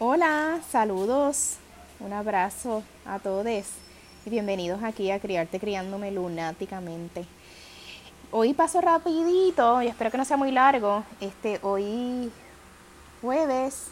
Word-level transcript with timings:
Hola, 0.00 0.60
saludos, 0.70 1.56
un 1.98 2.12
abrazo 2.12 2.84
a 3.04 3.18
todos 3.18 3.44
y 4.24 4.30
bienvenidos 4.30 4.80
aquí 4.84 5.10
a 5.10 5.18
Criarte 5.18 5.58
Criándome 5.58 6.12
Lunáticamente. 6.12 7.26
Hoy 8.30 8.54
paso 8.54 8.80
rapidito 8.80 9.82
y 9.82 9.88
espero 9.88 10.12
que 10.12 10.18
no 10.18 10.24
sea 10.24 10.36
muy 10.36 10.52
largo. 10.52 11.02
Este, 11.20 11.58
hoy 11.62 12.30
jueves 13.20 13.88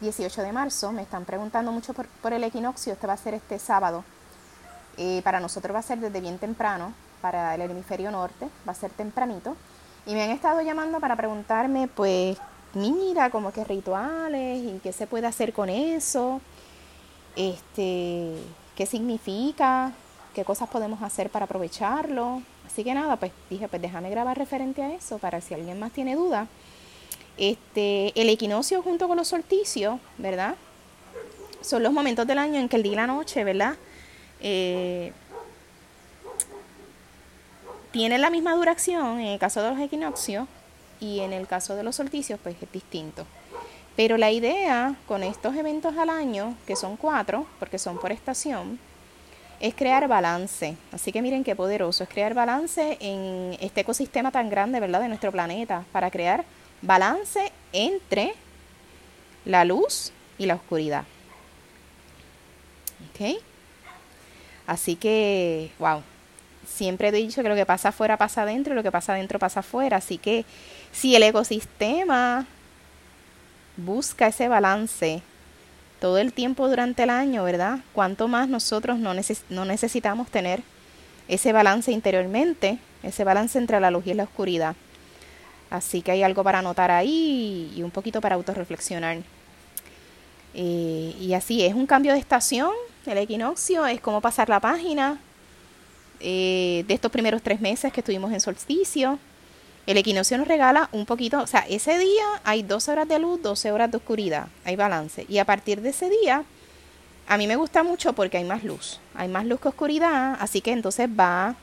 18 0.00 0.42
de 0.42 0.50
marzo, 0.50 0.90
me 0.90 1.02
están 1.02 1.24
preguntando 1.24 1.70
mucho 1.70 1.94
por, 1.94 2.32
el 2.32 2.42
equinoccio, 2.42 2.94
este 2.94 3.06
va 3.06 3.12
a 3.12 3.16
ser 3.16 3.34
este 3.34 3.60
sábado. 3.60 4.02
Eh, 4.96 5.20
para 5.22 5.38
nosotros 5.38 5.72
va 5.72 5.78
a 5.78 5.82
ser 5.82 6.00
desde 6.00 6.20
bien 6.20 6.38
temprano, 6.38 6.92
para 7.22 7.54
el 7.54 7.60
hemisferio 7.60 8.10
norte, 8.10 8.48
va 8.66 8.72
a 8.72 8.74
ser 8.74 8.90
tempranito. 8.90 9.56
Y 10.06 10.14
me 10.14 10.24
han 10.24 10.30
estado 10.30 10.60
llamando 10.62 10.98
para 10.98 11.14
preguntarme, 11.14 11.86
pues, 11.86 12.36
mira, 12.74 13.30
como 13.30 13.52
que 13.52 13.64
rituales 13.64 14.62
y 14.62 14.80
qué 14.82 14.92
se 14.92 15.06
puede 15.06 15.26
hacer 15.26 15.52
con 15.52 15.68
eso, 15.68 16.40
este, 17.36 18.34
qué 18.76 18.86
significa, 18.86 19.92
qué 20.34 20.44
cosas 20.44 20.68
podemos 20.68 21.02
hacer 21.02 21.30
para 21.30 21.44
aprovecharlo. 21.44 22.42
Así 22.66 22.84
que 22.84 22.94
nada, 22.94 23.16
pues 23.16 23.32
dije, 23.48 23.68
pues 23.68 23.82
déjame 23.82 24.10
grabar 24.10 24.38
referente 24.38 24.82
a 24.82 24.92
eso 24.92 25.18
para 25.18 25.40
si 25.40 25.54
alguien 25.54 25.78
más 25.78 25.92
tiene 25.92 26.14
duda. 26.14 26.46
Este, 27.36 28.12
el 28.20 28.28
equinoccio 28.28 28.82
junto 28.82 29.08
con 29.08 29.16
los 29.16 29.28
solsticios, 29.28 29.98
¿verdad? 30.18 30.54
Son 31.62 31.82
los 31.82 31.92
momentos 31.92 32.26
del 32.26 32.38
año 32.38 32.60
en 32.60 32.68
que 32.68 32.76
el 32.76 32.82
día 32.82 32.92
y 32.92 32.96
la 32.96 33.06
noche, 33.06 33.44
¿verdad? 33.44 33.76
Eh, 34.40 35.12
tienen 37.90 38.20
la 38.20 38.30
misma 38.30 38.54
duración 38.54 39.20
en 39.20 39.26
el 39.28 39.38
caso 39.38 39.62
de 39.62 39.70
los 39.70 39.80
equinoccios, 39.80 40.46
y 41.00 41.20
en 41.20 41.32
el 41.32 41.46
caso 41.46 41.74
de 41.74 41.82
los 41.82 41.96
solsticios 41.96 42.38
pues 42.42 42.56
es 42.60 42.70
distinto. 42.70 43.26
Pero 43.96 44.16
la 44.16 44.30
idea 44.30 44.94
con 45.08 45.22
estos 45.22 45.56
eventos 45.56 45.96
al 45.96 46.10
año, 46.10 46.56
que 46.66 46.76
son 46.76 46.96
cuatro, 46.96 47.46
porque 47.58 47.78
son 47.78 47.98
por 47.98 48.12
estación, 48.12 48.78
es 49.60 49.74
crear 49.74 50.08
balance. 50.08 50.76
Así 50.92 51.12
que 51.12 51.20
miren 51.22 51.44
qué 51.44 51.54
poderoso, 51.54 52.04
es 52.04 52.08
crear 52.08 52.32
balance 52.32 52.96
en 53.00 53.56
este 53.60 53.82
ecosistema 53.82 54.30
tan 54.30 54.48
grande, 54.48 54.80
¿verdad?, 54.80 55.00
de 55.00 55.08
nuestro 55.08 55.32
planeta, 55.32 55.84
para 55.92 56.10
crear 56.10 56.44
balance 56.82 57.52
entre 57.72 58.34
la 59.44 59.64
luz 59.64 60.12
y 60.38 60.46
la 60.46 60.54
oscuridad. 60.54 61.04
¿Ok? 63.10 63.42
Así 64.66 64.96
que, 64.96 65.72
wow, 65.78 66.02
siempre 66.70 67.08
he 67.08 67.12
dicho 67.12 67.42
que 67.42 67.48
lo 67.48 67.54
que 67.54 67.66
pasa 67.66 67.90
afuera 67.90 68.16
pasa 68.16 68.42
adentro 68.42 68.72
y 68.72 68.76
lo 68.76 68.82
que 68.82 68.92
pasa 68.92 69.12
adentro 69.12 69.38
pasa 69.38 69.60
afuera. 69.60 69.98
Así 69.98 70.18
que 70.18 70.44
si 70.92 71.14
el 71.16 71.22
ecosistema 71.22 72.46
busca 73.76 74.28
ese 74.28 74.48
balance 74.48 75.22
todo 76.00 76.18
el 76.18 76.32
tiempo 76.32 76.68
durante 76.68 77.02
el 77.02 77.10
año, 77.10 77.44
¿verdad? 77.44 77.80
¿Cuánto 77.92 78.28
más 78.28 78.48
nosotros 78.48 78.98
no, 78.98 79.12
no 79.50 79.64
necesitamos 79.64 80.30
tener 80.30 80.62
ese 81.28 81.52
balance 81.52 81.92
interiormente, 81.92 82.78
ese 83.02 83.24
balance 83.24 83.58
entre 83.58 83.80
la 83.80 83.90
luz 83.90 84.06
y 84.06 84.14
la 84.14 84.24
oscuridad? 84.24 84.74
Así 85.68 86.02
que 86.02 86.12
hay 86.12 86.22
algo 86.22 86.42
para 86.42 86.60
anotar 86.60 86.90
ahí 86.90 87.72
y 87.76 87.82
un 87.82 87.90
poquito 87.90 88.20
para 88.20 88.34
autorreflexionar. 88.36 89.18
Eh, 90.54 91.14
y 91.20 91.34
así 91.34 91.64
es 91.64 91.74
un 91.74 91.86
cambio 91.86 92.12
de 92.12 92.18
estación, 92.18 92.72
el 93.06 93.18
equinoccio 93.18 93.86
es 93.86 94.00
como 94.00 94.20
pasar 94.20 94.48
la 94.48 94.58
página 94.58 95.20
eh, 96.20 96.84
de 96.86 96.94
estos 96.94 97.10
primeros 97.10 97.42
tres 97.42 97.60
meses 97.60 97.92
que 97.92 98.00
estuvimos 98.00 98.32
en 98.32 98.40
solsticio. 98.40 99.18
El 99.86 99.96
equinoccio 99.96 100.38
nos 100.38 100.46
regala 100.46 100.88
un 100.92 101.06
poquito, 101.06 101.40
o 101.40 101.46
sea, 101.46 101.60
ese 101.68 101.98
día 101.98 102.24
hay 102.44 102.62
12 102.62 102.92
horas 102.92 103.08
de 103.08 103.18
luz, 103.18 103.42
12 103.42 103.72
horas 103.72 103.90
de 103.90 103.96
oscuridad, 103.96 104.48
hay 104.64 104.76
balance. 104.76 105.24
Y 105.28 105.38
a 105.38 105.44
partir 105.44 105.80
de 105.80 105.88
ese 105.88 106.10
día, 106.10 106.44
a 107.26 107.36
mí 107.36 107.46
me 107.46 107.56
gusta 107.56 107.82
mucho 107.82 108.12
porque 108.12 108.36
hay 108.38 108.44
más 108.44 108.62
luz, 108.62 109.00
hay 109.14 109.28
más 109.28 109.46
luz 109.46 109.60
que 109.60 109.68
oscuridad, 109.68 110.36
así 110.40 110.60
que 110.60 110.72
entonces 110.72 111.08
va, 111.08 111.54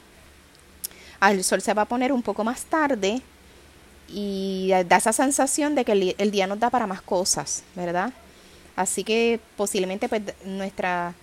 el 1.22 1.44
sol 1.44 1.62
se 1.62 1.74
va 1.74 1.84
a 1.84 1.86
poner 1.86 2.12
un 2.12 2.22
poco 2.22 2.44
más 2.44 2.64
tarde 2.66 3.22
y 4.10 4.72
da 4.88 4.98
esa 4.98 5.14
sensación 5.14 5.76
de 5.76 5.86
que 5.86 6.16
el, 6.18 6.32
día 6.32 6.48
nos 6.48 6.60
da 6.60 6.70
para 6.70 6.88
más 6.88 7.02
cosas, 7.02 7.64
¿verdad? 7.76 8.14
Así 8.76 9.04
que 9.04 9.40
posiblemente 9.56 10.08
pues 10.08 10.22
nuestra 10.46 11.14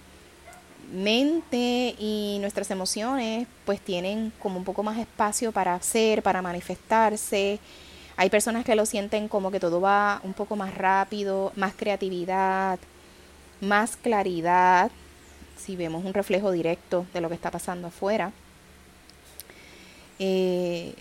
mente 0.92 1.94
y 1.98 2.38
nuestras 2.40 2.70
emociones 2.70 3.46
pues 3.64 3.80
tienen 3.80 4.32
como 4.38 4.58
un 4.58 4.64
poco 4.64 4.82
más 4.82 4.98
espacio 4.98 5.52
para 5.52 5.74
hacer, 5.74 6.22
para 6.22 6.42
manifestarse. 6.42 7.58
Hay 8.16 8.30
personas 8.30 8.64
que 8.64 8.76
lo 8.76 8.86
sienten 8.86 9.28
como 9.28 9.50
que 9.50 9.60
todo 9.60 9.80
va 9.80 10.20
un 10.22 10.34
poco 10.34 10.56
más 10.56 10.74
rápido, 10.74 11.52
más 11.56 11.74
creatividad, 11.74 12.78
más 13.60 13.96
claridad, 13.96 14.90
si 15.56 15.76
vemos 15.76 16.04
un 16.04 16.14
reflejo 16.14 16.52
directo 16.52 17.06
de 17.12 17.20
lo 17.20 17.28
que 17.28 17.34
está 17.34 17.50
pasando 17.50 17.88
afuera. 17.88 18.32
Eh, 20.18 20.94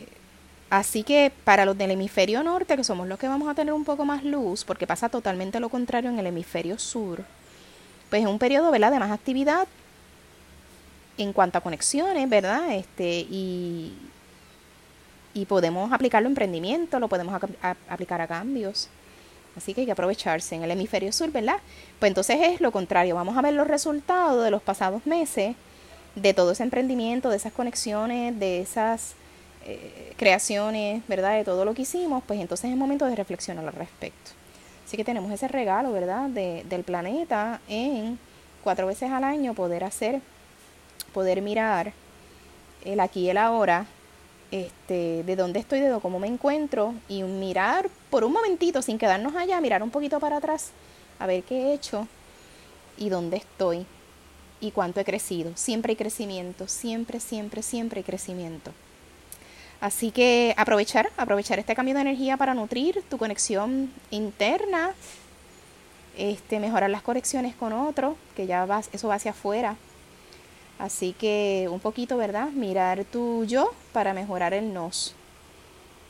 así 0.69 1.03
que 1.03 1.31
para 1.43 1.65
los 1.65 1.77
del 1.77 1.91
hemisferio 1.91 2.43
norte, 2.43 2.75
que 2.75 2.83
somos 2.83 3.07
los 3.07 3.19
que 3.19 3.27
vamos 3.27 3.47
a 3.47 3.53
tener 3.53 3.73
un 3.73 3.83
poco 3.83 4.05
más 4.05 4.23
luz, 4.23 4.63
porque 4.63 4.87
pasa 4.87 5.09
totalmente 5.09 5.59
lo 5.59 5.69
contrario 5.69 6.09
en 6.09 6.19
el 6.19 6.27
hemisferio 6.27 6.79
sur, 6.79 7.23
pues 8.13 8.21
es 8.21 8.29
un 8.29 8.37
periodo 8.37 8.69
¿verdad? 8.69 8.91
de 8.91 8.99
más 8.99 9.09
actividad 9.09 9.67
en 11.17 11.33
cuanto 11.33 11.57
a 11.57 11.61
conexiones, 11.61 12.29
¿verdad? 12.29 12.75
Este, 12.75 13.21
y, 13.21 13.91
y 15.33 15.45
podemos 15.45 15.91
aplicarlo 15.91 16.27
a 16.27 16.29
emprendimiento, 16.29 16.99
lo 16.99 17.07
podemos 17.07 17.33
aplicar 17.89 18.21
a 18.21 18.27
cambios. 18.27 18.87
Así 19.57 19.73
que 19.73 19.81
hay 19.81 19.85
que 19.87 19.93
aprovecharse 19.93 20.53
en 20.53 20.61
el 20.61 20.69
hemisferio 20.69 21.11
sur, 21.11 21.31
¿verdad? 21.31 21.55
Pues 21.97 22.11
entonces 22.11 22.37
es 22.39 22.61
lo 22.61 22.71
contrario, 22.71 23.15
vamos 23.15 23.35
a 23.35 23.41
ver 23.41 23.55
los 23.55 23.65
resultados 23.65 24.43
de 24.43 24.51
los 24.51 24.61
pasados 24.61 25.07
meses, 25.07 25.55
de 26.13 26.35
todo 26.35 26.51
ese 26.51 26.61
emprendimiento, 26.61 27.31
de 27.31 27.37
esas 27.37 27.53
conexiones, 27.53 28.39
de 28.39 28.61
esas 28.61 29.15
eh, 29.65 30.13
creaciones, 30.17 31.01
¿verdad? 31.07 31.37
De 31.37 31.43
todo 31.43 31.65
lo 31.65 31.73
que 31.73 31.81
hicimos, 31.81 32.23
pues 32.27 32.39
entonces 32.39 32.69
es 32.69 32.77
momento 32.77 33.07
de 33.07 33.15
reflexionar 33.15 33.65
al 33.65 33.73
respecto. 33.73 34.42
Así 34.85 34.97
que 34.97 35.03
tenemos 35.03 35.31
ese 35.31 35.47
regalo, 35.47 35.91
¿verdad? 35.91 36.29
De, 36.29 36.65
del 36.69 36.83
planeta 36.83 37.61
en 37.67 38.19
cuatro 38.63 38.87
veces 38.87 39.11
al 39.11 39.23
año 39.23 39.53
poder 39.53 39.83
hacer 39.83 40.21
poder 41.13 41.41
mirar 41.41 41.93
el 42.83 42.99
aquí 42.99 43.21
y 43.21 43.29
el 43.29 43.37
ahora, 43.37 43.85
este, 44.51 45.23
de 45.23 45.35
dónde 45.37 45.59
estoy, 45.59 45.79
de 45.79 45.97
cómo 46.01 46.19
me 46.19 46.27
encuentro 46.27 46.93
y 47.07 47.23
mirar 47.23 47.89
por 48.09 48.25
un 48.25 48.33
momentito, 48.33 48.81
sin 48.81 48.97
quedarnos 48.97 49.35
allá, 49.35 49.61
mirar 49.61 49.81
un 49.83 49.91
poquito 49.91 50.19
para 50.19 50.37
atrás, 50.37 50.71
a 51.19 51.27
ver 51.27 51.43
qué 51.43 51.55
he 51.55 51.73
hecho 51.73 52.07
y 52.97 53.09
dónde 53.09 53.37
estoy 53.37 53.85
y 54.59 54.71
cuánto 54.71 54.99
he 54.99 55.05
crecido. 55.05 55.51
Siempre 55.55 55.91
hay 55.91 55.95
crecimiento, 55.95 56.67
siempre, 56.67 57.19
siempre, 57.19 57.61
siempre 57.61 57.99
hay 57.99 58.03
crecimiento. 58.03 58.71
Así 59.83 60.11
que 60.11 60.53
aprovechar, 60.55 61.11
aprovechar 61.17 61.59
este 61.59 61.75
cambio 61.75 61.93
de 61.93 61.99
energía 61.99 62.37
para 62.37 62.53
nutrir 62.53 63.03
tu 63.09 63.17
conexión 63.17 63.91
interna, 64.11 64.93
este, 66.17 66.61
mejorar 66.61 66.89
las 66.89 67.01
conexiones 67.01 67.53
con 67.53 67.73
otro, 67.73 68.15
que 68.33 68.47
ya 68.47 68.65
vas, 68.65 68.89
eso 68.93 69.09
va 69.09 69.15
hacia 69.15 69.31
afuera, 69.31 69.75
Así 70.79 71.13
que 71.13 71.67
un 71.69 71.79
poquito, 71.79 72.17
¿verdad? 72.17 72.49
Mirar 72.49 73.05
tu 73.05 73.45
yo 73.45 73.73
para 73.91 74.13
mejorar 74.13 74.53
el 74.53 74.73
nos. 74.73 75.15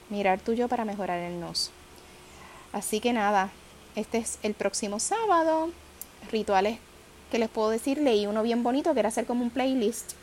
Mirar 0.09 0.39
tu 0.39 0.53
yo 0.53 0.67
para 0.67 0.85
mejorar 0.85 1.19
el 1.19 1.39
nos. 1.39 1.71
Así 2.71 2.99
que 2.99 3.13
nada, 3.13 3.51
este 3.95 4.19
es 4.19 4.39
el 4.41 4.53
próximo 4.53 4.99
sábado. 4.99 5.71
Rituales 6.31 6.79
que 7.31 7.39
les 7.39 7.49
puedo 7.49 7.69
decir, 7.69 7.97
leí 7.97 8.25
uno 8.25 8.43
bien 8.43 8.63
bonito 8.63 8.93
que 8.93 9.01
era 9.01 9.09
hacer 9.09 9.25
como 9.25 9.43
un 9.43 9.49
playlist. 9.49 10.13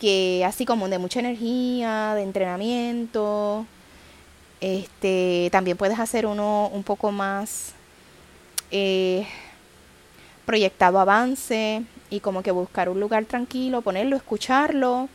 Que 0.00 0.44
así 0.46 0.64
como 0.64 0.88
de 0.88 0.98
mucha 0.98 1.20
energía, 1.20 2.14
de 2.14 2.22
entrenamiento. 2.22 3.66
Este, 4.60 5.48
también 5.52 5.76
puedes 5.76 5.98
hacer 5.98 6.26
uno 6.26 6.68
un 6.72 6.82
poco 6.82 7.12
más 7.12 7.74
eh, 8.70 9.26
proyectado 10.44 10.98
avance, 10.98 11.84
y 12.10 12.20
como 12.20 12.42
que 12.42 12.50
buscar 12.50 12.88
un 12.88 13.00
lugar 13.00 13.24
tranquilo, 13.24 13.82
ponerlo, 13.82 14.16
escucharlo 14.16 15.08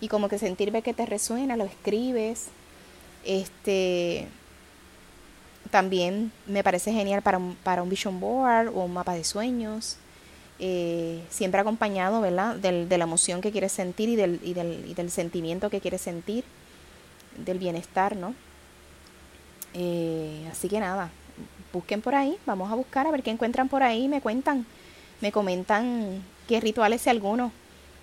y 0.00 0.08
como 0.08 0.28
que 0.28 0.38
sentir 0.38 0.72
que 0.82 0.94
te 0.94 1.04
resuena, 1.04 1.56
lo 1.56 1.64
escribes. 1.64 2.46
Este 3.24 4.28
también 5.70 6.32
me 6.46 6.64
parece 6.64 6.92
genial 6.92 7.22
para 7.22 7.38
un, 7.38 7.54
para 7.62 7.82
un 7.82 7.88
vision 7.88 8.18
board 8.18 8.68
o 8.68 8.84
un 8.84 8.92
mapa 8.92 9.14
de 9.14 9.24
sueños. 9.24 9.96
Eh, 10.62 11.24
siempre 11.30 11.60
acompañado, 11.60 12.20
¿verdad? 12.20 12.56
Del, 12.56 12.88
de 12.88 12.98
la 12.98 13.04
emoción 13.04 13.40
que 13.40 13.50
quieres 13.50 13.72
sentir 13.72 14.10
y 14.10 14.16
del, 14.16 14.40
y, 14.42 14.52
del, 14.52 14.84
y 14.86 14.94
del 14.94 15.10
sentimiento 15.10 15.70
que 15.70 15.80
quieres 15.80 16.02
sentir, 16.02 16.44
del 17.38 17.58
bienestar, 17.58 18.14
¿no? 18.14 18.34
Eh, 19.72 20.46
así 20.52 20.68
que 20.68 20.78
nada, 20.78 21.10
busquen 21.72 22.02
por 22.02 22.14
ahí, 22.14 22.36
vamos 22.44 22.70
a 22.70 22.74
buscar 22.74 23.06
a 23.06 23.10
ver 23.10 23.22
qué 23.22 23.30
encuentran 23.30 23.68
por 23.68 23.82
ahí, 23.82 24.06
me 24.08 24.20
cuentan 24.20 24.66
me 25.20 25.32
comentan 25.32 26.22
qué 26.48 26.60
rituales 26.60 27.02
si 27.02 27.10
alguno, 27.10 27.52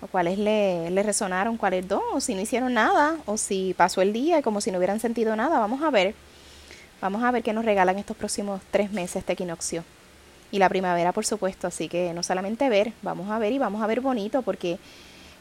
o 0.00 0.06
cuáles 0.06 0.38
le, 0.38 0.90
le 0.90 1.02
resonaron, 1.02 1.56
cuáles 1.56 1.86
dos, 1.88 2.02
o 2.12 2.20
si 2.20 2.34
no 2.34 2.40
hicieron 2.40 2.74
nada, 2.74 3.16
o 3.26 3.36
si 3.36 3.74
pasó 3.76 4.02
el 4.02 4.12
día 4.12 4.42
como 4.42 4.60
si 4.60 4.70
no 4.70 4.78
hubieran 4.78 5.00
sentido 5.00 5.34
nada. 5.36 5.58
Vamos 5.58 5.82
a 5.82 5.90
ver, 5.90 6.14
vamos 7.00 7.22
a 7.22 7.30
ver 7.30 7.42
qué 7.42 7.52
nos 7.52 7.64
regalan 7.64 7.98
estos 7.98 8.16
próximos 8.16 8.60
tres 8.70 8.92
meses 8.92 9.16
este 9.16 9.32
equinoccio. 9.32 9.84
Y 10.50 10.58
la 10.58 10.68
primavera, 10.68 11.12
por 11.12 11.26
supuesto. 11.26 11.66
Así 11.66 11.88
que 11.88 12.12
no 12.14 12.22
solamente 12.22 12.68
ver, 12.68 12.92
vamos 13.02 13.30
a 13.30 13.38
ver 13.38 13.52
y 13.52 13.58
vamos 13.58 13.82
a 13.82 13.86
ver 13.86 14.00
bonito 14.00 14.42
porque, 14.42 14.78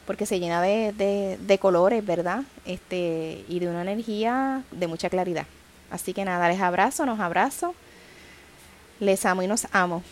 porque 0.05 0.25
se 0.25 0.39
llena 0.39 0.61
de, 0.61 0.93
de, 0.93 1.37
de 1.37 1.57
colores, 1.59 2.05
¿verdad? 2.05 2.43
Este, 2.65 3.43
y 3.47 3.59
de 3.59 3.67
una 3.67 3.81
energía 3.81 4.63
de 4.71 4.87
mucha 4.87 5.09
claridad. 5.09 5.45
Así 5.89 6.13
que 6.13 6.25
nada, 6.25 6.49
les 6.49 6.61
abrazo, 6.61 7.05
nos 7.05 7.19
abrazo. 7.19 7.73
Les 8.99 9.25
amo 9.25 9.43
y 9.43 9.47
nos 9.47 9.67
amo. 9.71 10.03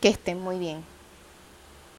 Que 0.00 0.08
estén 0.08 0.40
muy 0.40 0.58
bien. 0.58 0.95